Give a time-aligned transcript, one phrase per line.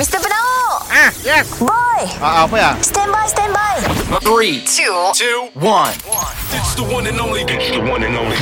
[0.00, 0.16] Mr.
[0.16, 1.44] Penau Ah, yes.
[1.60, 2.72] Boy Ah, apa ya?
[2.80, 3.76] Stand by, stand by
[4.24, 5.92] Three, two, two, one.
[6.56, 7.44] It's the one and only.
[7.44, 8.40] It's the one and only.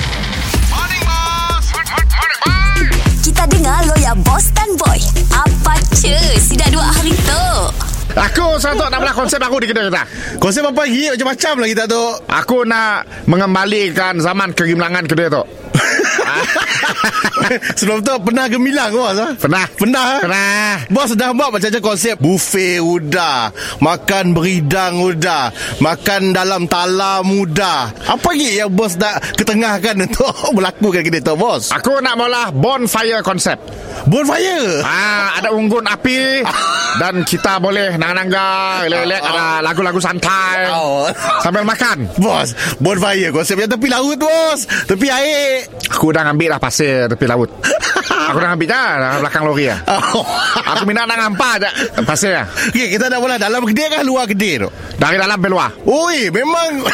[3.26, 5.02] Kita dengar lo ya Boss dan Boy
[5.34, 7.44] Apa cu Si dah dua hari tu
[8.14, 10.02] Aku satu nak belah konsep aku di kedai kita.
[10.38, 15.42] Konsep apa lagi Macam-macam lah kita tu Aku nak mengembalikan zaman kegemilangan kedai tu.
[17.78, 19.28] Sebelum tu pernah gemilang bos ha?
[19.36, 19.64] Pernah?
[19.74, 20.16] Pernah ha?
[20.22, 20.72] Pernah.
[20.92, 25.50] Bos dah buat macam-macam konsep Buffet udah Makan beridang udah
[25.80, 31.70] Makan dalam talam muda Apa lagi yang bos nak ketengahkan Untuk melakukan kedai tu bos
[31.72, 33.58] Aku nak mula bonfire konsep.
[34.06, 36.42] Bonfire Ah, ada unggun api
[36.96, 38.48] dan kita boleh nangga-nangga,
[38.88, 41.04] lelek ada lagu-lagu santai Oh.
[41.44, 42.08] sambil makan.
[42.16, 47.52] Bos Bonfire konsepnya tepi laut bos Tepi air Aku dah ambil lah pasir tepi laut.
[48.28, 49.78] Aku dah ambil dah dalam belakang lori lah.
[49.88, 50.24] oh.
[50.68, 51.70] Aku minat nak nampak je
[52.04, 52.46] pasir lah.
[52.68, 55.72] Okay, kita nak bola dalam kedai kan luar kedai tu Dari dalam ke luar.
[55.82, 56.84] Oi, memang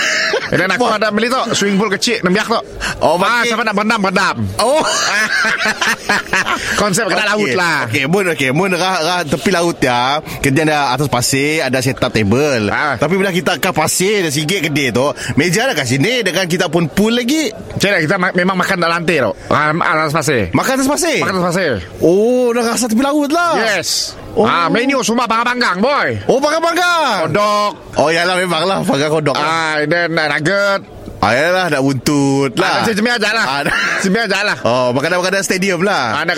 [0.48, 2.60] Dan aku ada beli tu Swimming pool kecil Nembiak tu
[3.00, 4.80] Oh, ah, pakai- Siapa nak berendam-berendam Oh
[6.80, 10.20] Konsep kedai laut lah Okay, mun okay, mun rah, rah tepi laut ya.
[10.38, 12.68] Kedai ada atas pasir, ada set up table.
[12.68, 12.96] Ah.
[12.96, 16.68] Tapi bila kita ke pasir, dah sikit kedai tu, meja dah kat sini dengan kita
[16.68, 17.50] pun pool lagi.
[17.74, 21.18] Cik kita ma- memang makan dalam lantai tu ah, Atas pasir Makan atas pasir.
[21.26, 23.56] Atas pasir Oh, dah rasa tepi laut lah.
[23.58, 24.42] Yes Oh.
[24.42, 27.30] ah, Menu semua panggang-panggang boy Oh, panggang-panggang.
[27.30, 29.34] Kodok Oh, yalah memang lah panggang kodok.
[29.34, 30.80] Ah, ah, Then uh, nugget
[31.24, 32.84] yalah nak buntut lah.
[32.84, 32.84] lah.
[32.84, 33.60] ah, Cik aja lah Ah,
[33.98, 36.20] Cik aja lah Oh, makanan-makanan stadium lah.
[36.20, 36.34] ada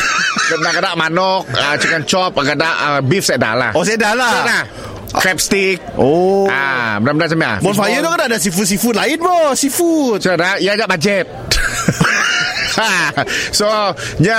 [0.48, 4.30] kadang-kadang manok uh, chicken chop kadang uh, beef saya dah lah Oh, saya dah lah.
[4.30, 4.62] Saya dah
[5.08, 6.44] crab stick Oh.
[6.46, 11.26] ah macam ni Bonfire tu kan ada seafood-seafood lain bos Seafood dah Ia ajak bajet
[11.48, 11.57] Ha,
[13.58, 13.66] So
[14.18, 14.38] Nya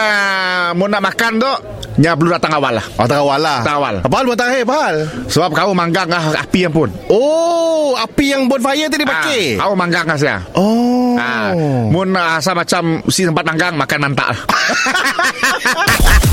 [0.73, 1.51] Mau nak makan tu
[1.99, 2.85] Nya perlu datang awal lah.
[2.95, 3.59] Oh tak awal lah.
[3.59, 3.95] Tak awal.
[3.99, 4.95] Apa hal buat tak hal
[5.27, 6.87] Sebab kau manggang ah api yang pun.
[7.11, 11.19] Oh Api yang bonfire tu dipakai Ah, Kau manggang lah saya Oh.
[11.19, 11.51] Ah,
[11.91, 14.39] Mun asa macam Si tempat manggang Makan mantak lah.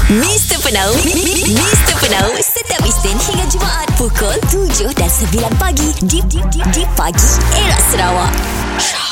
[0.07, 0.63] Mr.
[0.63, 0.95] Penau
[1.51, 1.95] Mr.
[1.99, 7.31] Penau Setiap Isnin hingga Jumaat Pukul 7 dan 9 pagi Di, di, di, di pagi
[7.59, 8.33] Era Sarawak.
[8.79, 9.06] Hello,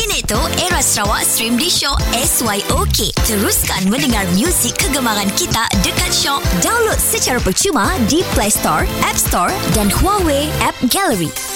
[0.00, 3.12] kini tu Era Sarawak stream di Shock SYOK.
[3.28, 6.40] Teruskan mendengar muzik kegemaran kita dekat Shock.
[6.64, 11.49] Download secara percuma di Play Store, App Store dan Huawei App Gallery.